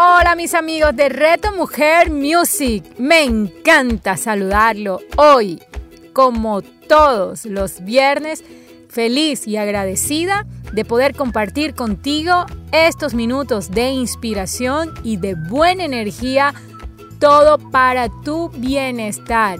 Hola 0.00 0.36
mis 0.36 0.54
amigos 0.54 0.94
de 0.94 1.08
Reto 1.08 1.52
Mujer 1.52 2.08
Music, 2.12 2.84
me 2.98 3.24
encanta 3.24 4.16
saludarlo 4.16 5.00
hoy, 5.16 5.60
como 6.12 6.62
todos 6.62 7.44
los 7.44 7.82
viernes, 7.82 8.44
feliz 8.88 9.48
y 9.48 9.56
agradecida 9.56 10.46
de 10.72 10.84
poder 10.84 11.16
compartir 11.16 11.74
contigo 11.74 12.46
estos 12.70 13.14
minutos 13.14 13.72
de 13.72 13.88
inspiración 13.88 14.94
y 15.02 15.16
de 15.16 15.34
buena 15.34 15.84
energía, 15.84 16.54
todo 17.18 17.58
para 17.58 18.08
tu 18.22 18.50
bienestar. 18.50 19.58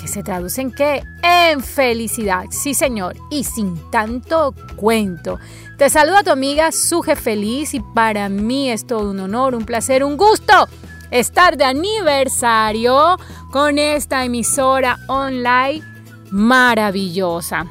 ¿Que 0.00 0.08
se 0.08 0.22
traduce 0.22 0.60
en 0.60 0.72
qué? 0.72 1.02
En 1.22 1.60
felicidad, 1.60 2.44
sí 2.50 2.74
señor, 2.74 3.16
y 3.30 3.44
sin 3.44 3.90
tanto 3.90 4.54
cuento. 4.76 5.38
Te 5.78 5.90
saluda 5.90 6.22
tu 6.22 6.30
amiga 6.30 6.70
Suje 6.72 7.16
Feliz 7.16 7.74
y 7.74 7.80
para 7.80 8.28
mí 8.28 8.70
es 8.70 8.86
todo 8.86 9.10
un 9.10 9.20
honor, 9.20 9.54
un 9.54 9.64
placer, 9.64 10.04
un 10.04 10.16
gusto 10.16 10.68
estar 11.10 11.56
de 11.56 11.64
aniversario 11.64 13.16
con 13.50 13.78
esta 13.78 14.24
emisora 14.24 14.98
online 15.08 15.82
maravillosa. 16.30 17.66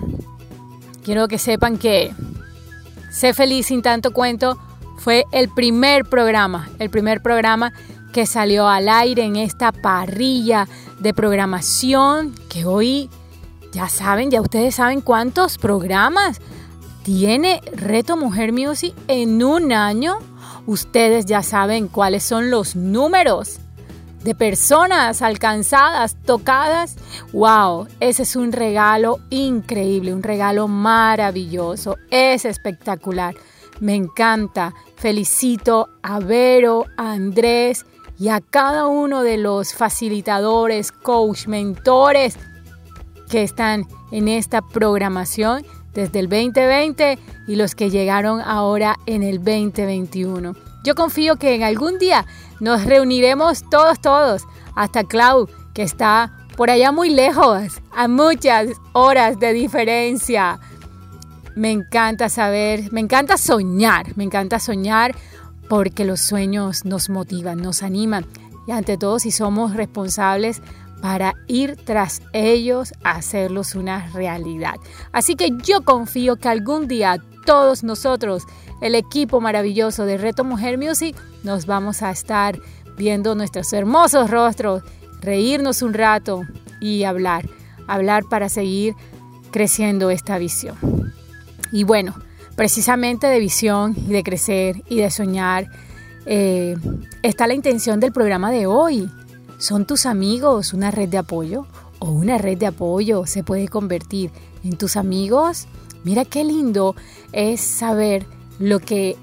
Quiero 1.03 1.27
que 1.27 1.37
sepan 1.37 1.77
que 1.77 2.13
Sé 3.15 3.33
Feliz 3.33 3.67
sin 3.67 3.81
tanto 3.81 4.11
cuento 4.11 4.57
fue 4.97 5.25
el 5.31 5.47
primer 5.47 6.03
programa, 6.03 6.67
el 6.79 6.89
primer 6.89 7.21
programa 7.21 7.71
que 8.15 8.25
salió 8.25 8.69
al 8.69 8.87
aire 8.87 9.25
en 9.25 9.35
esta 9.35 9.73
parrilla 9.73 10.69
de 10.99 11.13
programación 11.13 12.33
que 12.47 12.63
hoy 12.63 13.09
ya 13.73 13.89
saben, 13.89 14.31
ya 14.31 14.39
ustedes 14.39 14.75
saben 14.75 15.01
cuántos 15.01 15.57
programas 15.57 16.39
tiene 17.03 17.59
Reto 17.73 18.15
Mujer 18.15 18.53
Music 18.53 18.93
en 19.09 19.43
un 19.43 19.73
año, 19.73 20.19
ustedes 20.65 21.25
ya 21.25 21.43
saben 21.43 21.89
cuáles 21.89 22.23
son 22.23 22.49
los 22.49 22.77
números 22.77 23.59
de 24.23 24.33
personas 24.33 25.21
alcanzadas, 25.21 26.15
tocadas. 26.25 26.95
¡Wow! 27.33 27.89
Ese 27.99 28.23
es 28.23 28.37
un 28.37 28.53
regalo 28.53 29.19
increíble, 29.29 30.13
un 30.13 30.23
regalo 30.23 30.69
maravilloso, 30.69 31.97
es 32.09 32.45
espectacular. 32.45 33.35
Me 33.81 33.93
encanta. 33.93 34.73
Felicito 34.95 35.89
a 36.01 36.19
Vero, 36.19 36.85
a 36.95 37.11
Andrés 37.11 37.85
y 38.17 38.29
a 38.29 38.41
cada 38.41 38.87
uno 38.87 39.23
de 39.23 39.37
los 39.37 39.73
facilitadores, 39.73 40.91
coach, 40.91 41.47
mentores 41.47 42.37
que 43.29 43.43
están 43.43 43.87
en 44.11 44.27
esta 44.27 44.61
programación 44.61 45.65
desde 45.93 46.19
el 46.19 46.29
2020 46.29 47.17
y 47.47 47.55
los 47.55 47.75
que 47.75 47.89
llegaron 47.89 48.41
ahora 48.41 48.97
en 49.05 49.23
el 49.23 49.37
2021. 49.39 50.55
Yo 50.83 50.95
confío 50.95 51.37
que 51.37 51.55
en 51.55 51.63
algún 51.63 51.97
día 51.97 52.25
nos 52.59 52.85
reuniremos 52.85 53.67
todos, 53.69 53.99
todos, 53.99 54.43
hasta 54.75 55.03
Clau, 55.03 55.49
que 55.73 55.83
está 55.83 56.31
por 56.55 56.69
allá 56.69 56.91
muy 56.91 57.09
lejos, 57.09 57.81
a 57.91 58.07
muchas 58.07 58.69
horas 58.93 59.39
de 59.39 59.53
diferencia. 59.53 60.59
Me 61.55 61.71
encanta 61.71 62.29
saber, 62.29 62.91
me 62.91 62.99
encanta 63.01 63.37
soñar, 63.37 64.15
me 64.15 64.25
encanta 64.25 64.59
soñar 64.59 65.15
porque 65.69 66.05
los 66.05 66.21
sueños 66.21 66.85
nos 66.85 67.09
motivan, 67.09 67.61
nos 67.61 67.83
animan 67.83 68.25
y 68.67 68.71
ante 68.71 68.97
todo 68.97 69.19
si 69.19 69.31
somos 69.31 69.75
responsables 69.75 70.61
para 71.01 71.35
ir 71.47 71.75
tras 71.75 72.21
ellos 72.33 72.93
hacerlos 73.03 73.75
una 73.75 74.07
realidad. 74.07 74.75
Así 75.11 75.35
que 75.35 75.51
yo 75.63 75.83
confío 75.83 76.37
que 76.37 76.49
algún 76.49 76.87
día 76.87 77.21
todos 77.45 77.83
nosotros, 77.83 78.43
el 78.81 78.95
equipo 78.95 79.39
maravilloso 79.39 80.05
de 80.05 80.17
Reto 80.17 80.43
Mujer 80.43 80.77
Music, 80.77 81.15
nos 81.43 81.65
vamos 81.67 82.01
a 82.01 82.11
estar 82.11 82.59
viendo 82.97 83.35
nuestros 83.35 83.71
hermosos 83.73 84.31
rostros, 84.31 84.83
reírnos 85.21 85.81
un 85.81 85.93
rato 85.93 86.41
y 86.79 87.03
hablar, 87.03 87.47
hablar 87.87 88.23
para 88.29 88.49
seguir 88.49 88.95
creciendo 89.51 90.09
esta 90.09 90.37
visión. 90.37 90.75
Y 91.71 91.83
bueno, 91.83 92.15
precisamente 92.55 93.27
de 93.27 93.39
visión 93.39 93.95
y 93.97 94.11
de 94.11 94.23
crecer 94.23 94.83
y 94.89 94.97
de 94.97 95.11
soñar, 95.11 95.69
eh, 96.25 96.75
está 97.21 97.47
la 97.47 97.53
intención 97.53 97.99
del 97.99 98.11
programa 98.11 98.51
de 98.51 98.65
hoy. 98.65 99.09
¿Son 99.57 99.85
tus 99.85 100.05
amigos 100.05 100.73
una 100.73 100.91
red 100.91 101.09
de 101.09 101.17
apoyo? 101.17 101.67
¿O 101.99 102.09
una 102.11 102.37
red 102.37 102.57
de 102.57 102.67
apoyo 102.67 103.25
se 103.25 103.43
puede 103.43 103.67
convertir 103.67 104.31
en 104.63 104.77
tus 104.77 104.97
amigos? 104.97 105.67
Mira 106.03 106.25
qué 106.25 106.43
lindo 106.43 106.95
es 107.31 107.61
saber 107.61 108.25
lo 108.59 108.79
que 108.79 109.17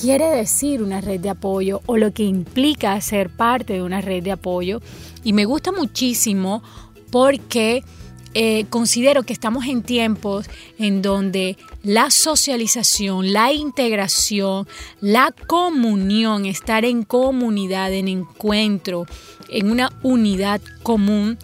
quiere 0.00 0.26
decir 0.30 0.82
una 0.82 1.00
red 1.00 1.20
de 1.20 1.30
apoyo 1.30 1.82
o 1.86 1.96
lo 1.96 2.12
que 2.12 2.22
implica 2.22 3.00
ser 3.00 3.28
parte 3.28 3.74
de 3.74 3.82
una 3.82 4.00
red 4.00 4.22
de 4.22 4.32
apoyo. 4.32 4.80
Y 5.24 5.32
me 5.32 5.44
gusta 5.44 5.72
muchísimo 5.72 6.62
porque 7.10 7.84
eh, 8.32 8.64
considero 8.70 9.24
que 9.24 9.32
estamos 9.32 9.66
en 9.66 9.82
tiempos 9.82 10.48
en 10.78 11.02
donde 11.02 11.58
la 11.82 12.10
socialización, 12.10 13.32
la 13.32 13.52
integración, 13.52 14.68
la 15.00 15.32
comunión, 15.46 16.46
estar 16.46 16.84
en 16.84 17.04
comunidad, 17.04 17.92
en 17.92 18.08
encuentro, 18.08 19.06
en 19.48 19.70
una 19.70 19.90
unidad 20.02 20.60
común, 20.82 21.38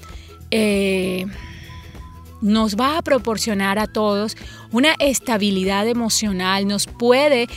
eh, 0.51 1.27
nos 2.43 2.77
va 2.77 2.99
a 2.99 3.03
proporcionar 3.03 3.79
a 3.79 3.87
todos 3.87 4.37
una 4.73 4.93
estabilidad 4.99 5.89
emocional, 5.89 6.67
nos 6.69 6.87
puede 6.87 7.49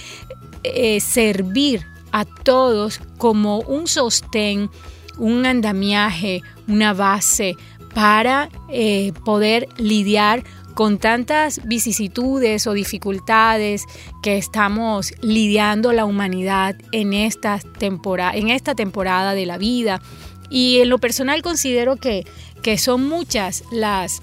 eh, 0.63 0.99
servir 1.01 1.85
a 2.11 2.25
todos 2.25 3.01
como 3.17 3.59
un 3.59 3.87
sostén, 3.87 4.69
un 5.17 5.45
andamiaje, 5.45 6.41
una 6.67 6.93
base 6.93 7.55
para 7.93 8.49
eh, 8.69 9.11
poder 9.25 9.67
lidiar 9.77 10.43
con 10.79 10.97
tantas 10.97 11.59
vicisitudes 11.67 12.65
o 12.65 12.71
dificultades 12.71 13.83
que 14.23 14.37
estamos 14.37 15.11
lidiando 15.19 15.91
la 15.91 16.05
humanidad 16.05 16.77
en 16.93 17.11
esta 17.11 17.59
temporada, 17.59 18.37
en 18.37 18.47
esta 18.47 18.75
temporada 18.75 19.33
de 19.33 19.45
la 19.45 19.57
vida. 19.57 20.01
Y 20.49 20.79
en 20.79 20.87
lo 20.87 20.97
personal 20.97 21.41
considero 21.41 21.97
que, 21.97 22.25
que 22.63 22.77
son 22.77 23.09
muchas 23.09 23.65
las 23.73 24.21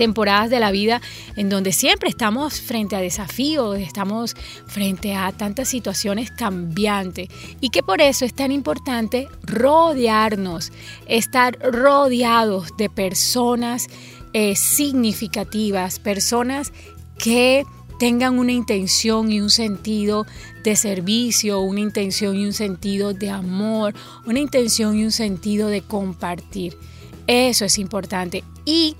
temporadas 0.00 0.48
de 0.48 0.60
la 0.60 0.70
vida 0.70 1.02
en 1.36 1.50
donde 1.50 1.72
siempre 1.72 2.08
estamos 2.08 2.62
frente 2.62 2.96
a 2.96 3.00
desafíos, 3.00 3.78
estamos 3.78 4.34
frente 4.66 5.14
a 5.14 5.30
tantas 5.30 5.68
situaciones 5.68 6.30
cambiantes 6.30 7.28
y 7.60 7.68
que 7.68 7.82
por 7.82 8.00
eso 8.00 8.24
es 8.24 8.34
tan 8.34 8.50
importante 8.50 9.28
rodearnos, 9.42 10.72
estar 11.06 11.58
rodeados 11.60 12.76
de 12.78 12.88
personas 12.88 13.88
eh, 14.32 14.56
significativas, 14.56 15.98
personas 15.98 16.72
que 17.18 17.64
tengan 17.98 18.38
una 18.38 18.52
intención 18.52 19.30
y 19.30 19.40
un 19.40 19.50
sentido 19.50 20.26
de 20.64 20.74
servicio, 20.74 21.60
una 21.60 21.80
intención 21.80 22.34
y 22.36 22.46
un 22.46 22.54
sentido 22.54 23.12
de 23.12 23.28
amor, 23.28 23.94
una 24.24 24.40
intención 24.40 24.96
y 24.96 25.04
un 25.04 25.12
sentido 25.12 25.68
de 25.68 25.82
compartir. 25.82 26.78
Eso 27.26 27.66
es 27.66 27.78
importante. 27.78 28.42
Y 28.64 28.96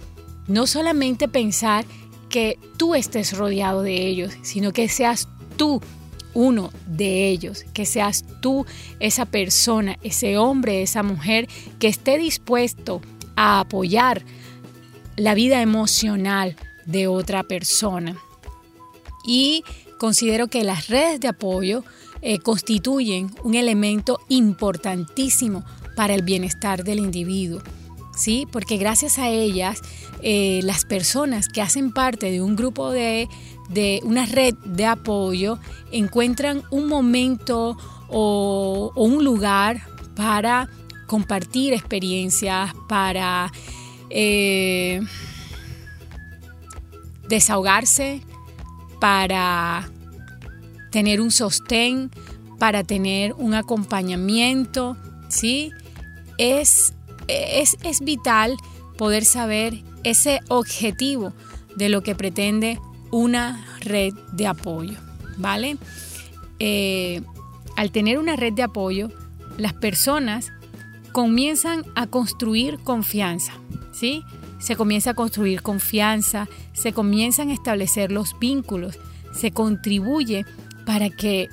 no 0.49 0.67
solamente 0.67 1.29
pensar 1.29 1.87
que 2.29 2.59
tú 2.77 2.95
estés 2.95 3.37
rodeado 3.37 3.83
de 3.83 4.07
ellos, 4.07 4.33
sino 4.43 4.73
que 4.73 4.89
seas 4.89 5.29
tú 5.57 5.81
uno 6.35 6.71
de 6.87 7.29
ellos, 7.29 7.65
que 7.73 7.87
seas 7.87 8.25
tú 8.41 8.67
esa 9.01 9.25
persona, 9.25 9.99
ese 10.03 10.37
hombre, 10.39 10.83
esa 10.83 11.03
mujer 11.03 11.49
que 11.79 11.89
esté 11.89 12.19
dispuesto 12.19 13.01
a 13.35 13.61
apoyar 13.61 14.25
la 15.21 15.35
vida 15.35 15.61
emocional 15.61 16.57
de 16.87 17.07
otra 17.07 17.43
persona. 17.43 18.17
Y 19.25 19.63
considero 19.99 20.49
que 20.49 20.65
las 20.65 20.89
redes 20.89 21.21
de 21.21 21.29
apoyo 21.29 21.85
eh, 22.23 22.39
constituyen 22.39 23.31
un 23.45 23.55
elemento 23.55 24.19
importantísimo 24.29 25.63
para 25.95 26.15
el 26.15 26.23
bienestar 26.23 26.85
del 26.85 26.99
individuo. 26.99 27.61
¿Sí? 28.17 28.47
Porque 28.51 28.77
gracias 28.77 29.19
a 29.19 29.29
ellas, 29.29 29.81
eh, 30.23 30.61
las 30.63 30.85
personas 30.85 31.49
que 31.49 31.63
hacen 31.63 31.93
parte 31.93 32.31
de 32.31 32.43
un 32.43 32.57
grupo 32.57 32.91
de, 32.91 33.29
de 33.69 34.01
una 34.03 34.27
red 34.27 34.55
de 34.65 34.87
apoyo 34.87 35.59
encuentran 35.93 36.63
un 36.71 36.87
momento 36.87 37.77
o, 38.09 38.91
o 38.95 39.05
un 39.05 39.25
lugar 39.25 39.83
para 40.17 40.69
compartir 41.07 41.73
experiencias, 41.73 42.73
para 42.89 43.51
eh, 44.11 45.01
desahogarse, 47.29 48.23
para 49.01 49.89
tener 50.91 51.21
un 51.21 51.31
sostén, 51.31 52.11
para 52.59 52.85
tener 52.85 53.33
un 53.33 53.55
acompañamiento, 53.55 54.97
¿sí? 55.29 55.73
Es, 56.37 56.93
es, 57.27 57.79
es 57.83 58.01
vital 58.01 58.57
poder 58.99 59.25
saber 59.25 59.83
ese 60.05 60.41
objetivo 60.49 61.33
de 61.77 61.89
lo 61.89 62.03
que 62.03 62.15
pretende 62.15 62.79
una 63.11 63.65
red 63.81 64.13
de 64.33 64.47
apoyo, 64.47 64.99
¿vale? 65.39 65.79
Eh, 66.59 67.23
al 67.77 67.91
tener 67.91 68.19
una 68.19 68.37
red 68.37 68.53
de 68.53 68.63
apoyo, 68.63 69.11
las 69.57 69.73
personas 69.73 70.53
comienzan 71.13 71.85
a 71.95 72.07
construir 72.07 72.79
confianza, 72.79 73.53
¿sí? 73.93 74.25
Se 74.59 74.77
comienza 74.77 75.11
a 75.11 75.15
construir 75.15 75.63
confianza, 75.63 76.49
se 76.73 76.93
comienzan 76.93 77.51
a 77.51 77.55
establecer 77.55 78.13
los 78.13 78.39
vínculos, 78.39 78.99
se 79.33 79.53
contribuye 79.53 80.45
para 80.85 81.11
que 81.11 81.49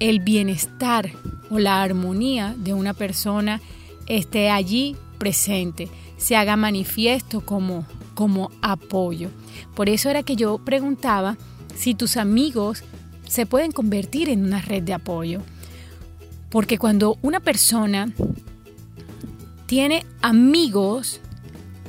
el 0.00 0.20
bienestar 0.20 1.10
o 1.50 1.58
la 1.58 1.82
armonía 1.82 2.54
de 2.58 2.74
una 2.74 2.94
persona 2.94 3.60
esté 4.06 4.50
allí 4.50 4.96
presente, 5.18 5.88
se 6.16 6.36
haga 6.36 6.56
manifiesto 6.56 7.40
como, 7.40 7.86
como 8.14 8.50
apoyo. 8.62 9.30
Por 9.74 9.88
eso 9.88 10.10
era 10.10 10.22
que 10.22 10.36
yo 10.36 10.58
preguntaba 10.58 11.36
si 11.74 11.94
tus 11.94 12.16
amigos 12.16 12.82
se 13.26 13.46
pueden 13.46 13.72
convertir 13.72 14.28
en 14.28 14.44
una 14.44 14.60
red 14.60 14.82
de 14.82 14.94
apoyo. 14.94 15.42
Porque 16.50 16.78
cuando 16.78 17.18
una 17.22 17.40
persona 17.40 18.12
tiene 19.68 20.06
amigos, 20.22 21.20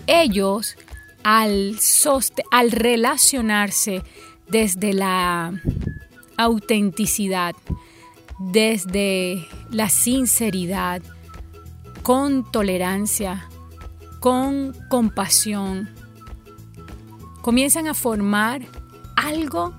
ellos 0.06 0.76
al, 1.24 1.80
al 2.52 2.72
relacionarse 2.72 4.04
desde 4.50 4.92
la 4.94 5.54
autenticidad, 6.38 7.56
desde 8.38 9.48
la 9.72 9.90
sinceridad, 9.90 11.02
con 12.04 12.52
tolerancia, 12.52 13.48
con 14.20 14.76
compasión, 14.90 15.90
comienzan 17.42 17.88
a 17.88 17.94
formar 17.94 18.62
algo 19.16 19.74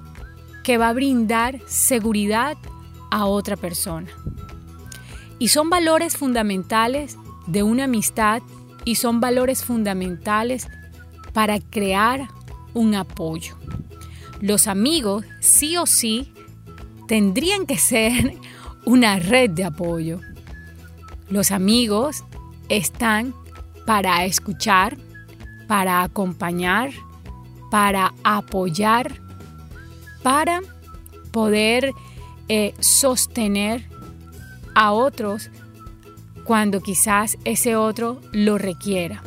que 0.64 0.78
va 0.78 0.88
a 0.88 0.94
brindar 0.94 1.60
seguridad 1.66 2.56
a 3.10 3.26
otra 3.26 3.56
persona. 3.56 4.08
Y 5.38 5.48
son 5.48 5.68
valores 5.68 6.16
fundamentales 6.16 7.18
de 7.46 7.62
una 7.62 7.84
amistad 7.84 8.42
y 8.84 8.96
son 8.96 9.20
valores 9.20 9.64
fundamentales 9.64 10.68
para 11.32 11.60
crear 11.60 12.28
un 12.74 12.94
apoyo. 12.94 13.56
Los 14.40 14.66
amigos 14.66 15.24
sí 15.40 15.76
o 15.76 15.86
sí 15.86 16.32
tendrían 17.06 17.66
que 17.66 17.78
ser 17.78 18.36
una 18.84 19.18
red 19.18 19.50
de 19.50 19.64
apoyo. 19.64 20.20
Los 21.28 21.50
amigos 21.50 22.24
están 22.68 23.34
para 23.86 24.24
escuchar, 24.24 24.96
para 25.66 26.02
acompañar, 26.02 26.90
para 27.70 28.14
apoyar, 28.24 29.20
para 30.22 30.60
poder 31.30 31.92
eh, 32.48 32.74
sostener 32.80 33.88
a 34.74 34.92
otros 34.92 35.50
cuando 36.50 36.80
quizás 36.80 37.38
ese 37.44 37.76
otro 37.76 38.20
lo 38.32 38.58
requiera. 38.58 39.22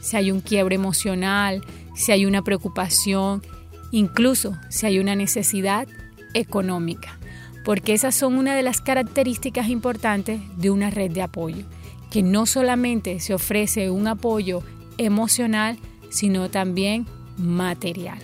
Si 0.00 0.16
hay 0.16 0.30
un 0.30 0.40
quiebre 0.40 0.76
emocional, 0.76 1.64
si 1.96 2.12
hay 2.12 2.24
una 2.24 2.42
preocupación, 2.42 3.42
incluso 3.90 4.56
si 4.68 4.86
hay 4.86 5.00
una 5.00 5.16
necesidad 5.16 5.88
económica, 6.34 7.18
porque 7.64 7.94
esas 7.94 8.14
son 8.14 8.38
una 8.38 8.54
de 8.54 8.62
las 8.62 8.80
características 8.80 9.70
importantes 9.70 10.40
de 10.56 10.70
una 10.70 10.88
red 10.88 11.10
de 11.10 11.22
apoyo, 11.22 11.64
que 12.12 12.22
no 12.22 12.46
solamente 12.46 13.18
se 13.18 13.34
ofrece 13.34 13.90
un 13.90 14.06
apoyo 14.06 14.62
emocional, 14.98 15.78
sino 16.10 16.48
también 16.48 17.08
material. 17.36 18.20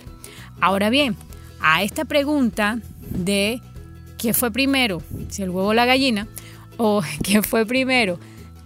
Ahora 0.61 0.89
bien, 0.89 1.17
a 1.59 1.83
esta 1.83 2.05
pregunta 2.05 2.79
de 3.09 3.59
¿qué 4.17 4.33
fue 4.33 4.49
primero? 4.49 5.01
Si 5.27 5.43
el 5.43 5.49
huevo 5.49 5.67
o 5.67 5.73
la 5.73 5.85
gallina, 5.85 6.25
o 6.77 7.01
¿qué 7.21 7.41
fue 7.41 7.65
primero? 7.65 8.17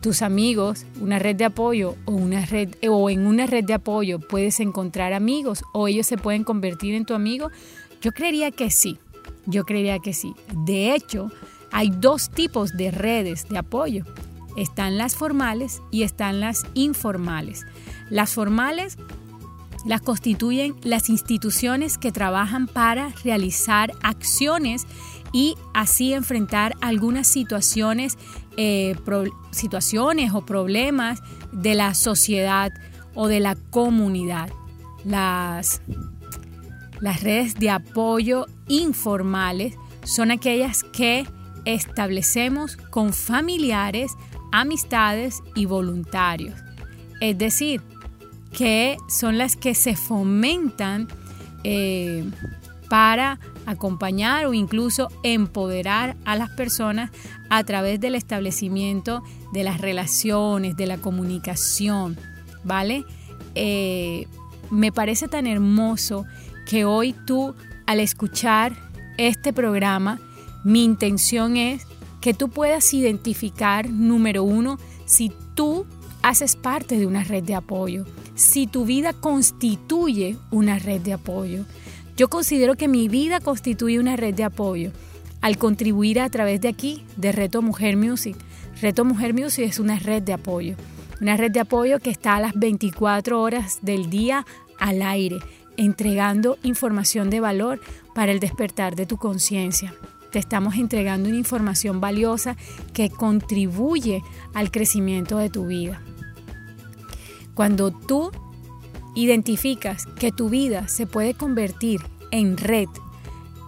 Tus 0.01 0.22
amigos, 0.22 0.86
una 1.01 1.19
red 1.19 1.36
de 1.36 1.46
apoyo 1.46 1.96
o 2.06 2.13
una 2.13 2.46
red 2.46 2.75
o 2.88 3.10
en 3.10 3.28
una 3.28 3.46
red 3.46 3.66
de 3.66 3.74
apoyo 3.74 4.19
puedes 4.19 4.60
encontrar 4.60 5.13
amigos 5.13 5.63
o 5.74 5.88
ellos 5.88 6.07
se 6.07 6.18
pueden 6.18 6.44
convertir 6.44 6.96
en 6.96 7.06
tu 7.06 7.13
amigo? 7.13 7.50
Yo 8.01 8.12
creería 8.12 8.51
que 8.51 8.69
sí. 8.69 8.98
Yo 9.46 9.66
creería 9.66 10.00
que 10.00 10.13
sí. 10.13 10.34
De 10.66 10.94
hecho, 10.94 11.31
hay 11.72 11.90
dos 11.90 12.30
tipos 12.30 12.78
de 12.78 12.92
redes 12.92 13.48
de 13.50 13.57
apoyo. 13.57 14.06
Están 14.56 14.98
las 14.98 15.16
formales 15.16 15.81
y 15.92 16.04
están 16.04 16.40
las 16.40 16.66
informales. 16.74 17.66
Las 18.10 18.34
formales 18.34 18.98
las 19.86 20.02
constituyen 20.02 20.75
las 20.84 21.10
instituciones 21.10 21.98
que 21.98 22.12
trabajan 22.12 22.68
para 22.68 23.10
realizar 23.24 23.94
acciones 24.02 24.86
y 25.31 25.56
así 25.74 26.14
enfrentar 26.14 26.76
algunas 26.81 27.28
situaciones, 27.28 28.18
eh, 28.58 28.96
situaciones 29.52 30.34
o 30.34 30.46
problemas 30.46 31.22
de 31.52 31.76
la 31.76 31.94
sociedad 31.94 32.72
o 33.14 33.28
de 33.28 33.40
la 33.40 33.56
comunidad. 33.56 34.50
Las, 35.06 35.81
las 37.00 37.24
redes 37.24 37.56
de 37.56 37.70
apoyo 37.70 38.46
informales 38.68 39.76
son 40.04 40.31
aquellas 40.31 40.84
que 40.84 41.28
establecemos 41.66 42.78
con 42.78 43.14
familiares, 43.14 44.12
amistades 44.52 45.42
y 45.56 45.66
voluntarios. 45.66 46.60
Es 47.22 47.38
decir, 47.38 47.81
que 48.52 48.98
son 49.08 49.38
las 49.38 49.56
que 49.56 49.76
se 49.76 49.96
fomentan 49.96 51.08
eh, 51.64 52.24
para 52.89 53.39
acompañar 53.65 54.45
o 54.45 54.53
incluso 54.53 55.09
empoderar 55.24 56.18
a 56.25 56.36
las 56.36 56.50
personas 56.50 57.12
a 57.50 57.63
través 57.63 58.00
del 58.00 58.15
establecimiento 58.15 59.24
de 59.53 59.63
las 59.63 59.80
relaciones, 59.80 60.75
de 60.75 60.88
la 60.88 60.97
comunicación, 60.97 62.18
¿vale? 62.64 63.06
Eh, 63.56 64.28
me 64.71 64.92
parece 64.92 65.28
tan 65.28 65.47
hermoso 65.47 66.25
que 66.66 66.85
hoy 66.85 67.14
tú, 67.25 67.56
al 67.85 67.99
escuchar 67.99 68.75
este 69.18 69.54
programa, 69.54 70.19
mi 70.64 70.83
intención 70.83 71.57
es 71.57 71.85
que 72.21 72.33
tú 72.33 72.49
puedas 72.49 72.94
identificar, 72.94 73.90
número 73.90 74.44
uno, 74.44 74.78
si 75.06 75.31
tú 75.56 75.85
haces 76.21 76.56
parte 76.56 76.97
de 76.97 77.06
una 77.06 77.23
red 77.23 77.44
de 77.44 77.56
apoyo, 77.56 78.06
si 78.35 78.68
tu 78.68 78.85
vida 78.85 79.14
constituye 79.14 80.37
una 80.52 80.80
red 80.80 81.02
de 81.02 81.14
apoyo. 81.14 81.66
Yo 82.19 82.28
considero 82.28 82.76
que 82.76 82.90
mi 82.90 83.07
vida 83.07 83.40
constituye 83.40 83.97
una 83.97 84.18
red 84.18 84.33
de 84.33 84.44
apoyo 84.44 84.92
al 85.40 85.57
contribuir 85.57 86.19
a 86.19 86.30
través 86.30 86.59
de 86.59 86.68
aquí, 86.68 87.06
de 87.16 87.31
Reto 87.31 87.61
Mujer 87.61 87.95
Music. 87.95 88.35
Reto 88.81 89.06
Mujer 89.06 89.33
Music 89.33 89.64
es 89.64 89.80
una 89.80 89.97
red 89.99 90.21
de 90.21 90.33
apoyo, 90.33 90.76
una 91.21 91.38
red 91.38 91.49
de 91.49 91.61
apoyo 91.61 91.99
que 91.99 92.09
está 92.09 92.35
a 92.35 92.42
las 92.42 92.52
24 92.56 93.42
horas 93.42 93.80
del 93.83 94.09
día 94.09 94.45
al 94.81 95.02
aire, 95.02 95.40
entregando 95.78 96.57
información 96.61 97.30
de 97.30 97.40
valor 97.40 97.80
para 98.14 98.33
el 98.33 98.42
despertar 98.42 98.97
de 98.97 99.06
tu 99.06 99.16
conciencia. 99.16 99.95
Te 100.33 100.40
estamos 100.40 100.76
entregando 100.76 101.30
una 101.30 101.38
información 101.38 102.02
valiosa 102.02 102.57
que 102.94 103.09
contribuye 103.09 104.21
al 104.54 104.71
crecimiento 104.71 105.38
de 105.38 105.49
tu 105.49 105.68
vida. 105.68 106.02
Cuando 107.54 107.92
tú 107.92 108.30
identificas 109.16 110.06
que 110.06 110.31
tu 110.31 110.49
vida 110.49 110.87
se 110.87 111.07
puede 111.07 111.33
convertir 111.33 112.01
en 112.31 112.57
red, 112.57 112.87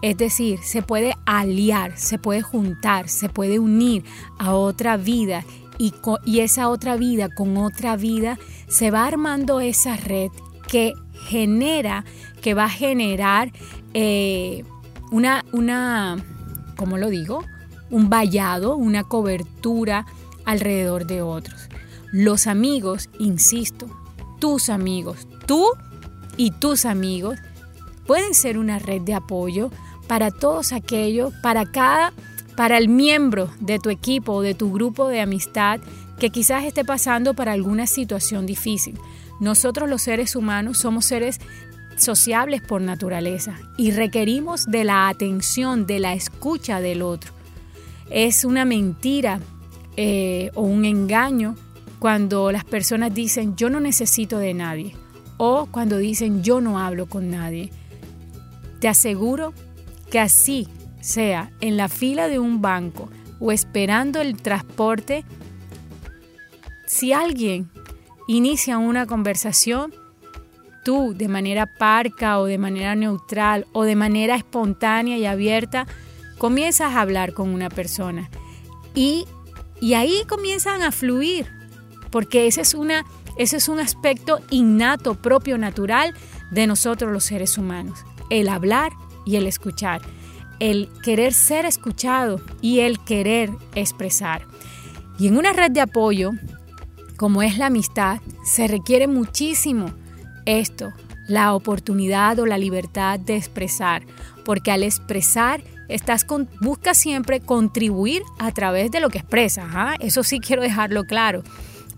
es 0.01 0.17
decir, 0.17 0.59
se 0.63 0.81
puede 0.81 1.15
aliar, 1.25 1.97
se 1.97 2.17
puede 2.17 2.41
juntar, 2.41 3.07
se 3.07 3.29
puede 3.29 3.59
unir 3.59 4.03
a 4.39 4.55
otra 4.55 4.97
vida 4.97 5.45
y, 5.77 5.93
esa 6.39 6.69
otra 6.69 6.95
vida 6.95 7.29
con 7.29 7.57
otra 7.57 7.95
vida, 7.95 8.37
se 8.67 8.91
va 8.91 9.05
armando 9.05 9.61
esa 9.61 9.95
red 9.95 10.29
que 10.67 10.93
genera, 11.27 12.05
que 12.41 12.53
va 12.53 12.65
a 12.65 12.69
generar 12.69 13.51
eh, 13.93 14.63
una, 15.11 15.45
una, 15.51 16.17
¿cómo 16.77 16.97
lo 16.97 17.09
digo? 17.09 17.43
Un 17.89 18.09
vallado, 18.09 18.75
una 18.75 19.03
cobertura 19.03 20.05
alrededor 20.45 21.05
de 21.05 21.21
otros. 21.21 21.69
Los 22.11 22.47
amigos, 22.47 23.09
insisto, 23.19 23.87
tus 24.41 24.69
amigos, 24.69 25.27
tú 25.45 25.65
y 26.35 26.51
tus 26.51 26.85
amigos 26.85 27.37
pueden 28.05 28.33
ser 28.33 28.57
una 28.57 28.79
red 28.79 29.01
de 29.01 29.13
apoyo 29.13 29.71
para 30.07 30.31
todos 30.31 30.73
aquellos, 30.73 31.31
para 31.41 31.71
cada, 31.71 32.11
para 32.57 32.77
el 32.77 32.89
miembro 32.89 33.49
de 33.61 33.79
tu 33.79 33.89
equipo 33.89 34.33
o 34.33 34.41
de 34.41 34.55
tu 34.55 34.73
grupo 34.73 35.07
de 35.07 35.21
amistad 35.21 35.79
que 36.19 36.31
quizás 36.31 36.65
esté 36.65 36.83
pasando 36.83 37.35
por 37.35 37.47
alguna 37.47 37.87
situación 37.87 38.45
difícil. 38.45 38.99
nosotros 39.39 39.89
los 39.89 40.01
seres 40.01 40.35
humanos 40.35 40.79
somos 40.79 41.05
seres 41.05 41.39
sociables 41.97 42.61
por 42.61 42.81
naturaleza 42.81 43.55
y 43.77 43.91
requerimos 43.91 44.65
de 44.65 44.83
la 44.83 45.07
atención, 45.07 45.85
de 45.85 45.99
la 45.99 46.13
escucha 46.13 46.81
del 46.81 47.03
otro. 47.03 47.31
Es 48.09 48.43
una 48.43 48.65
mentira 48.65 49.39
eh, 49.97 50.51
o 50.55 50.61
un 50.63 50.85
engaño 50.85 51.55
cuando 52.01 52.51
las 52.51 52.65
personas 52.65 53.13
dicen 53.13 53.55
yo 53.55 53.69
no 53.69 53.79
necesito 53.79 54.39
de 54.39 54.55
nadie 54.55 54.95
o 55.37 55.67
cuando 55.67 55.99
dicen 55.99 56.41
yo 56.41 56.59
no 56.59 56.79
hablo 56.79 57.05
con 57.05 57.29
nadie. 57.29 57.69
Te 58.79 58.87
aseguro 58.87 59.53
que 60.09 60.19
así 60.19 60.67
sea 60.99 61.51
en 61.61 61.77
la 61.77 61.89
fila 61.89 62.27
de 62.27 62.39
un 62.39 62.59
banco 62.59 63.11
o 63.39 63.51
esperando 63.51 64.19
el 64.19 64.41
transporte, 64.41 65.25
si 66.87 67.13
alguien 67.13 67.69
inicia 68.27 68.79
una 68.79 69.05
conversación, 69.05 69.93
tú 70.83 71.13
de 71.15 71.27
manera 71.27 71.67
parca 71.67 72.39
o 72.39 72.45
de 72.45 72.57
manera 72.57 72.95
neutral 72.95 73.67
o 73.73 73.83
de 73.83 73.95
manera 73.95 74.35
espontánea 74.35 75.19
y 75.19 75.27
abierta, 75.27 75.85
comienzas 76.39 76.93
a 76.93 77.01
hablar 77.01 77.33
con 77.33 77.49
una 77.49 77.69
persona. 77.69 78.31
Y, 78.95 79.25
y 79.79 79.93
ahí 79.93 80.23
comienzan 80.27 80.81
a 80.81 80.91
fluir, 80.91 81.60
porque 82.11 82.47
ese 82.47 82.61
es, 82.61 82.73
una, 82.73 83.05
ese 83.37 83.57
es 83.57 83.69
un 83.69 83.79
aspecto 83.79 84.39
innato, 84.49 85.15
propio, 85.15 85.57
natural 85.57 86.13
de 86.51 86.67
nosotros 86.67 87.11
los 87.11 87.23
seres 87.23 87.57
humanos, 87.57 87.99
el 88.29 88.49
hablar 88.49 88.91
y 89.25 89.37
el 89.37 89.47
escuchar, 89.47 90.01
el 90.59 90.89
querer 91.03 91.33
ser 91.33 91.65
escuchado 91.65 92.41
y 92.61 92.81
el 92.81 92.99
querer 92.99 93.49
expresar. 93.75 94.45
Y 95.17 95.27
en 95.27 95.37
una 95.37 95.53
red 95.53 95.71
de 95.71 95.81
apoyo, 95.81 96.31
como 97.17 97.41
es 97.41 97.57
la 97.57 97.67
amistad, 97.67 98.19
se 98.43 98.67
requiere 98.67 99.07
muchísimo 99.07 99.93
esto, 100.45 100.91
la 101.27 101.53
oportunidad 101.53 102.39
o 102.39 102.45
la 102.45 102.57
libertad 102.57 103.19
de 103.19 103.37
expresar, 103.37 104.03
porque 104.43 104.71
al 104.71 104.83
expresar 104.83 105.63
estás 105.87 106.23
con, 106.23 106.49
buscas 106.61 106.97
siempre 106.97 107.39
contribuir 107.39 108.23
a 108.39 108.51
través 108.51 108.91
de 108.91 108.99
lo 108.99 109.09
que 109.09 109.19
expresas. 109.19 109.67
Eso 109.99 110.23
sí 110.23 110.39
quiero 110.39 110.61
dejarlo 110.61 111.05
claro. 111.05 111.43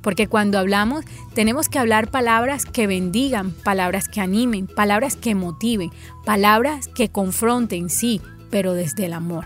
Porque 0.03 0.27
cuando 0.27 0.59
hablamos 0.59 1.05
tenemos 1.33 1.69
que 1.69 1.79
hablar 1.79 2.11
palabras 2.11 2.65
que 2.65 2.85
bendigan, 2.85 3.51
palabras 3.51 4.07
que 4.07 4.21
animen, 4.21 4.67
palabras 4.67 5.15
que 5.15 5.33
motiven, 5.33 5.91
palabras 6.25 6.89
que 6.89 7.09
confronten, 7.09 7.89
sí, 7.89 8.21
pero 8.51 8.73
desde 8.73 9.05
el 9.05 9.13
amor. 9.13 9.45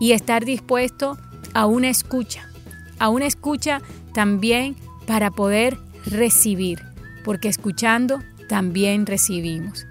Y 0.00 0.12
estar 0.12 0.44
dispuesto 0.44 1.18
a 1.54 1.66
una 1.66 1.90
escucha, 1.90 2.50
a 2.98 3.10
una 3.10 3.26
escucha 3.26 3.82
también 4.12 4.76
para 5.06 5.30
poder 5.30 5.78
recibir, 6.06 6.82
porque 7.24 7.48
escuchando 7.48 8.20
también 8.48 9.06
recibimos. 9.06 9.86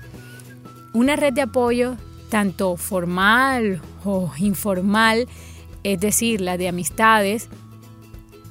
Una 0.94 1.16
red 1.16 1.34
de 1.34 1.42
apoyo, 1.44 1.96
tanto 2.30 2.76
formal 2.76 3.82
o 4.04 4.32
informal, 4.38 5.28
es 5.84 6.00
decir, 6.00 6.42
la 6.42 6.58
de 6.58 6.68
amistades, 6.68 7.50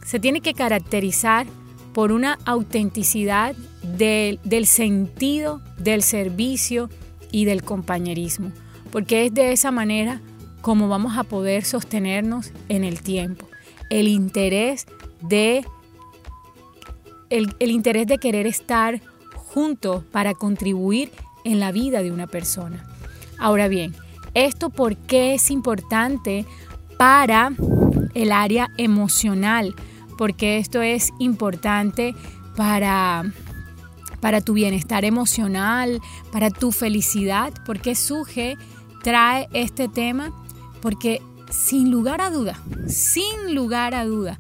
se 0.05 0.21
tiene 0.21 0.41
que 0.41 0.55
caracterizar 0.55 1.47
por 1.93 2.13
una 2.13 2.39
autenticidad 2.45 3.57
del 3.83 4.67
sentido 4.67 5.61
del 5.79 6.03
servicio 6.03 6.91
y 7.33 7.45
del 7.47 7.63
compañerismo, 7.63 8.53
porque 8.93 9.27
es 9.27 9.35
de 9.35 9.53
esa 9.53 9.71
manera 9.71 10.21
como 10.61 10.89
vamos 10.89 11.19
a 11.19 11.25
poder 11.25 11.65
sostenernos 11.65 12.53
en 12.69 12.85
el 12.85 13.01
tiempo. 13.03 13.47
El 13.91 14.09
interés 14.09 14.87
de 15.21 15.65
el, 17.31 17.71
interés 17.71 18.07
de 18.07 18.19
querer 18.19 18.47
estar 18.47 19.01
juntos 19.35 20.05
para 20.11 20.35
contribuir 20.35 21.11
en 21.45 21.61
la 21.61 21.73
vida 21.73 22.03
de 22.03 22.13
una 22.13 22.27
persona. 22.27 22.85
Ahora 23.39 23.69
bien, 23.69 23.95
¿esto 24.35 24.71
por 24.71 24.97
qué 24.97 25.35
es 25.35 25.51
importante 25.51 26.47
para 26.97 27.53
el 28.15 28.33
área 28.33 28.71
emocional? 28.79 29.75
Porque 30.17 30.59
esto 30.59 30.83
es 30.83 31.13
importante 31.19 32.15
para, 32.57 33.33
para 34.21 34.41
tu 34.41 34.55
bienestar 34.55 35.05
emocional, 35.05 36.01
para 36.33 36.51
tu 36.51 36.73
felicidad. 36.73 37.53
¿Por 37.65 37.81
qué 37.81 37.95
Suge 37.95 38.57
trae 39.03 39.49
este 39.53 39.89
tema? 39.89 40.33
Porque 40.81 41.21
sin 41.51 41.91
lugar 41.91 42.21
a 42.21 42.31
duda, 42.31 42.61
sin 42.87 43.55
lugar 43.55 43.95
a 43.95 44.05
duda, 44.05 44.39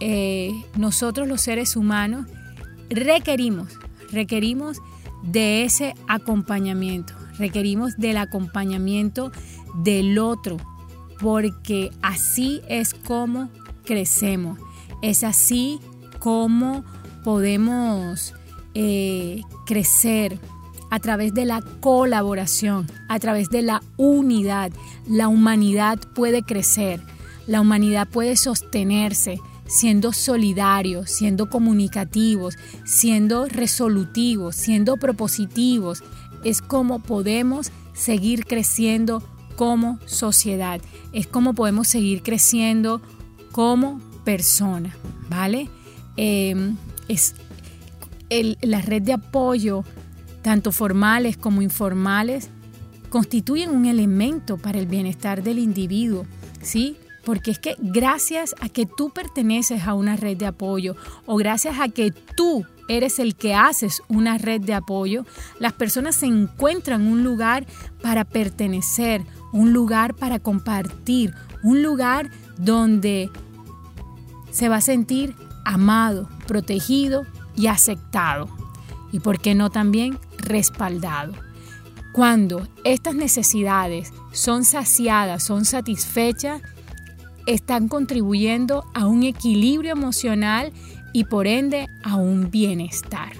eh, 0.00 0.64
nosotros 0.76 1.28
los 1.28 1.40
seres 1.40 1.76
humanos 1.76 2.26
requerimos, 2.88 3.68
requerimos 4.10 4.78
de 5.22 5.64
ese 5.64 5.94
acompañamiento, 6.08 7.12
requerimos 7.38 7.96
del 7.98 8.16
acompañamiento 8.16 9.30
del 9.74 10.18
otro, 10.18 10.56
porque 11.20 11.90
así 12.02 12.62
es 12.68 12.94
como 12.94 13.50
crecemos, 13.84 14.58
es 15.02 15.24
así 15.24 15.80
como 16.18 16.84
podemos 17.24 18.34
eh, 18.74 19.42
crecer 19.66 20.38
a 20.90 20.98
través 20.98 21.34
de 21.34 21.44
la 21.44 21.62
colaboración, 21.80 22.86
a 23.08 23.18
través 23.18 23.48
de 23.50 23.62
la 23.62 23.82
unidad. 23.96 24.72
La 25.08 25.28
humanidad 25.28 25.98
puede 26.14 26.42
crecer, 26.42 27.00
la 27.46 27.60
humanidad 27.60 28.08
puede 28.08 28.36
sostenerse, 28.36 29.38
siendo 29.66 30.12
solidarios, 30.12 31.10
siendo 31.10 31.48
comunicativos, 31.48 32.56
siendo 32.84 33.46
resolutivos, 33.46 34.56
siendo 34.56 34.96
propositivos, 34.96 36.02
es 36.42 36.60
como 36.60 36.98
podemos 36.98 37.70
seguir 37.92 38.46
creciendo 38.46 39.22
como 39.56 39.98
sociedad, 40.06 40.80
es 41.12 41.26
como 41.26 41.54
podemos 41.54 41.86
seguir 41.86 42.22
creciendo 42.22 43.00
como 43.52 44.00
persona, 44.24 44.94
¿vale? 45.28 45.68
Em, 46.16 46.76
es 47.08 47.34
la 48.62 48.80
red 48.80 49.02
de 49.02 49.12
apoyo, 49.12 49.84
tanto 50.42 50.72
formales 50.72 51.36
como 51.36 51.62
informales, 51.62 52.48
constituyen 53.10 53.70
un 53.70 53.86
elemento 53.86 54.56
para 54.56 54.78
el 54.78 54.86
bienestar 54.86 55.42
del 55.42 55.58
individuo, 55.58 56.26
¿sí? 56.62 56.96
Porque 57.24 57.50
es 57.50 57.58
que 57.58 57.76
gracias 57.78 58.54
a 58.60 58.68
que 58.68 58.86
tú 58.86 59.10
perteneces 59.10 59.82
a 59.84 59.94
una 59.94 60.16
red 60.16 60.36
de 60.36 60.46
apoyo 60.46 60.96
o 61.26 61.36
gracias 61.36 61.78
a 61.80 61.88
que 61.88 62.12
tú 62.12 62.64
eres 62.88 63.18
el 63.18 63.36
que 63.36 63.54
haces 63.54 64.02
una 64.08 64.38
red 64.38 64.60
de 64.60 64.74
apoyo, 64.74 65.24
las 65.58 65.72
personas 65.72 66.16
se 66.16 66.26
encuentran 66.26 67.06
un 67.06 67.22
lugar 67.22 67.66
para 68.02 68.24
pertenecer, 68.24 69.22
un 69.52 69.72
lugar 69.72 70.14
para 70.14 70.38
compartir, 70.38 71.34
un 71.62 71.82
lugar 71.82 72.30
donde 72.58 73.30
se 74.50 74.68
va 74.68 74.76
a 74.76 74.80
sentir 74.80 75.34
amado, 75.64 76.28
protegido 76.46 77.26
y 77.56 77.66
aceptado. 77.66 78.48
Y 79.12 79.20
por 79.20 79.40
qué 79.40 79.54
no 79.54 79.70
también 79.70 80.18
respaldado. 80.38 81.32
Cuando 82.12 82.66
estas 82.84 83.14
necesidades 83.14 84.12
son 84.32 84.64
saciadas, 84.64 85.42
son 85.42 85.64
satisfechas, 85.64 86.60
están 87.46 87.88
contribuyendo 87.88 88.84
a 88.94 89.06
un 89.06 89.22
equilibrio 89.22 89.92
emocional 89.92 90.72
y 91.12 91.24
por 91.24 91.46
ende 91.46 91.88
a 92.02 92.16
un 92.16 92.50
bienestar. 92.50 93.32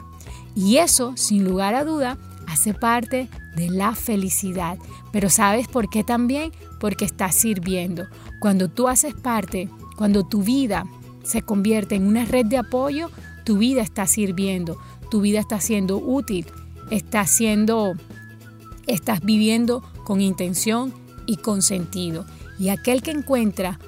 Y 0.54 0.78
eso, 0.78 1.16
sin 1.16 1.44
lugar 1.44 1.74
a 1.74 1.84
duda, 1.84 2.18
hace 2.46 2.74
parte 2.74 3.28
de 3.56 3.70
la 3.70 3.94
felicidad. 3.94 4.78
Pero 5.12 5.30
¿sabes 5.30 5.68
por 5.68 5.88
qué 5.88 6.04
también? 6.04 6.52
Porque 6.78 7.04
estás 7.04 7.34
sirviendo. 7.34 8.06
Cuando 8.40 8.68
tú 8.68 8.88
haces 8.88 9.14
parte, 9.14 9.68
cuando 9.96 10.24
tu 10.26 10.42
vida 10.42 10.84
se 11.22 11.42
convierte 11.42 11.94
en 11.94 12.06
una 12.06 12.24
red 12.24 12.46
de 12.46 12.58
apoyo, 12.58 13.10
tu 13.44 13.58
vida 13.58 13.82
está 13.82 14.06
sirviendo, 14.06 14.78
tu 15.10 15.20
vida 15.20 15.40
está 15.40 15.60
siendo 15.60 15.98
útil, 15.98 16.46
estás 16.90 17.30
siendo, 17.30 17.94
estás 18.86 19.20
viviendo 19.20 19.82
con 20.04 20.20
intención 20.20 20.92
y 21.26 21.36
con 21.36 21.62
sentido. 21.62 22.26
Y 22.58 22.68
aquel 22.68 23.02
que 23.02 23.10
encuentra 23.10 23.78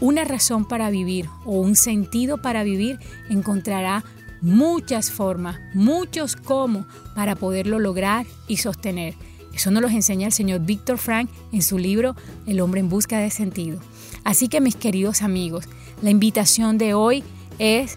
una 0.00 0.24
razón 0.24 0.64
para 0.64 0.90
vivir 0.90 1.28
o 1.44 1.60
un 1.60 1.76
sentido 1.76 2.38
para 2.38 2.64
vivir, 2.64 2.98
encontrará 3.30 4.04
muchas 4.40 5.12
formas, 5.12 5.60
muchos 5.74 6.34
cómo 6.34 6.86
para 7.14 7.36
poderlo 7.36 7.78
lograr 7.78 8.26
y 8.48 8.56
sostener. 8.56 9.14
Eso 9.54 9.70
nos 9.70 9.82
lo 9.82 9.88
enseña 9.88 10.26
el 10.26 10.32
señor 10.32 10.60
Víctor 10.62 10.98
Frank 10.98 11.30
en 11.52 11.62
su 11.62 11.78
libro 11.78 12.16
El 12.46 12.60
hombre 12.60 12.80
en 12.80 12.88
busca 12.88 13.18
de 13.18 13.30
sentido. 13.30 13.78
Así 14.24 14.48
que 14.48 14.60
mis 14.60 14.74
queridos 14.74 15.22
amigos, 15.22 15.68
la 16.02 16.10
invitación 16.10 16.78
de 16.78 16.94
hoy 16.94 17.24
es 17.58 17.96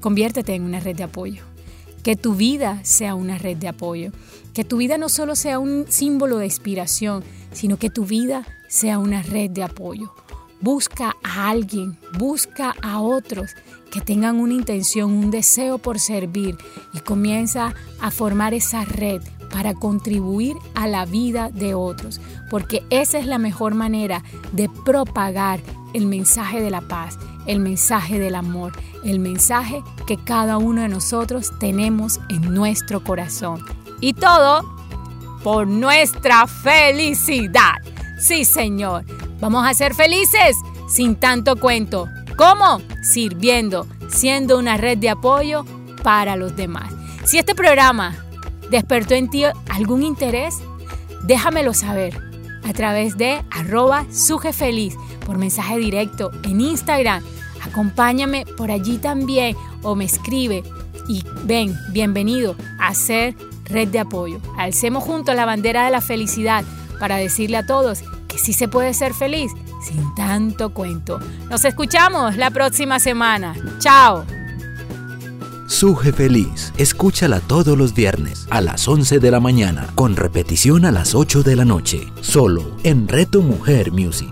conviértete 0.00 0.54
en 0.54 0.64
una 0.64 0.80
red 0.80 0.96
de 0.96 1.04
apoyo. 1.04 1.44
Que 2.02 2.16
tu 2.16 2.34
vida 2.34 2.80
sea 2.84 3.14
una 3.14 3.38
red 3.38 3.56
de 3.56 3.68
apoyo. 3.68 4.12
Que 4.52 4.64
tu 4.64 4.78
vida 4.78 4.98
no 4.98 5.08
solo 5.08 5.36
sea 5.36 5.58
un 5.58 5.86
símbolo 5.88 6.38
de 6.38 6.46
inspiración, 6.46 7.22
sino 7.52 7.78
que 7.78 7.90
tu 7.90 8.04
vida 8.04 8.46
sea 8.68 8.98
una 8.98 9.22
red 9.22 9.50
de 9.50 9.62
apoyo. 9.62 10.12
Busca 10.60 11.14
a 11.22 11.50
alguien, 11.50 11.96
busca 12.18 12.74
a 12.82 13.00
otros 13.00 13.54
que 13.92 14.00
tengan 14.00 14.36
una 14.36 14.54
intención, 14.54 15.12
un 15.12 15.30
deseo 15.30 15.78
por 15.78 16.00
servir 16.00 16.56
y 16.92 16.98
comienza 16.98 17.74
a 18.00 18.10
formar 18.10 18.54
esa 18.54 18.84
red 18.84 19.22
para 19.52 19.74
contribuir 19.74 20.56
a 20.74 20.86
la 20.86 21.06
vida 21.06 21.50
de 21.50 21.74
otros, 21.74 22.20
porque 22.50 22.82
esa 22.90 23.18
es 23.18 23.26
la 23.26 23.38
mejor 23.38 23.74
manera 23.74 24.22
de 24.52 24.68
propagar 24.84 25.60
el 25.94 26.06
mensaje 26.06 26.60
de 26.60 26.70
la 26.70 26.80
paz, 26.80 27.18
el 27.46 27.60
mensaje 27.60 28.18
del 28.18 28.34
amor, 28.34 28.72
el 29.04 29.18
mensaje 29.18 29.82
que 30.06 30.16
cada 30.16 30.58
uno 30.58 30.82
de 30.82 30.88
nosotros 30.88 31.52
tenemos 31.58 32.20
en 32.28 32.54
nuestro 32.54 33.02
corazón. 33.02 33.64
Y 34.00 34.14
todo 34.14 34.62
por 35.42 35.66
nuestra 35.66 36.46
felicidad. 36.46 37.74
Sí, 38.18 38.44
Señor. 38.44 39.04
Vamos 39.40 39.66
a 39.66 39.74
ser 39.74 39.94
felices 39.94 40.56
sin 40.88 41.16
tanto 41.16 41.56
cuento. 41.56 42.08
¿Cómo? 42.36 42.80
Sirviendo, 43.02 43.86
siendo 44.08 44.58
una 44.58 44.76
red 44.76 44.98
de 44.98 45.10
apoyo 45.10 45.64
para 46.02 46.36
los 46.36 46.56
demás. 46.56 46.92
Si 47.24 47.38
este 47.38 47.54
programa 47.54 48.16
despertó 48.70 49.14
en 49.14 49.30
ti 49.30 49.44
algún 49.68 50.02
interés, 50.02 50.56
déjamelo 51.24 51.74
saber 51.74 52.27
a 52.68 52.72
través 52.72 53.16
de 53.16 53.42
arroba 53.50 54.04
sujefeliz 54.12 54.94
por 55.24 55.38
mensaje 55.38 55.78
directo 55.78 56.30
en 56.42 56.60
Instagram. 56.60 57.24
Acompáñame 57.62 58.44
por 58.56 58.70
allí 58.70 58.98
también 58.98 59.56
o 59.82 59.94
me 59.94 60.04
escribe 60.04 60.62
y 61.08 61.24
ven, 61.44 61.74
bienvenido 61.92 62.54
a 62.78 62.94
ser 62.94 63.34
red 63.64 63.88
de 63.88 64.00
apoyo. 64.00 64.38
Alcemos 64.56 65.02
juntos 65.02 65.34
la 65.34 65.46
bandera 65.46 65.84
de 65.86 65.90
la 65.90 66.00
felicidad 66.00 66.64
para 67.00 67.16
decirle 67.16 67.56
a 67.56 67.66
todos 67.66 68.02
que 68.28 68.38
sí 68.38 68.52
se 68.52 68.68
puede 68.68 68.92
ser 68.92 69.14
feliz 69.14 69.50
sin 69.82 70.14
tanto 70.14 70.74
cuento. 70.74 71.18
Nos 71.48 71.64
escuchamos 71.64 72.36
la 72.36 72.50
próxima 72.50 73.00
semana. 73.00 73.54
Chao. 73.78 74.37
Suje 75.68 76.12
Feliz, 76.12 76.72
escúchala 76.78 77.40
todos 77.40 77.76
los 77.76 77.92
viernes 77.92 78.46
a 78.48 78.62
las 78.62 78.88
11 78.88 79.18
de 79.18 79.30
la 79.30 79.38
mañana, 79.38 79.86
con 79.94 80.16
repetición 80.16 80.86
a 80.86 80.90
las 80.90 81.14
8 81.14 81.42
de 81.42 81.56
la 81.56 81.66
noche, 81.66 82.10
solo 82.22 82.74
en 82.84 83.06
Reto 83.06 83.42
Mujer 83.42 83.92
Music. 83.92 84.30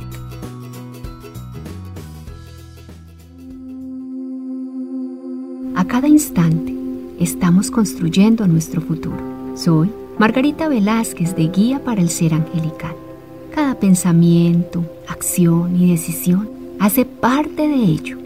A 5.76 5.84
cada 5.84 6.08
instante 6.08 6.74
estamos 7.20 7.70
construyendo 7.70 8.46
nuestro 8.46 8.80
futuro. 8.80 9.18
Soy 9.56 9.92
Margarita 10.18 10.68
Velázquez 10.68 11.36
de 11.36 11.48
Guía 11.48 11.84
para 11.84 12.00
el 12.00 12.08
Ser 12.08 12.32
Angelical. 12.32 12.96
Cada 13.54 13.78
pensamiento, 13.78 14.82
acción 15.06 15.76
y 15.76 15.90
decisión 15.90 16.48
hace 16.80 17.04
parte 17.04 17.68
de 17.68 17.76
ello 17.76 18.25